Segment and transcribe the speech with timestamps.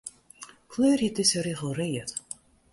[0.71, 2.11] Kleurje dizze rigel read.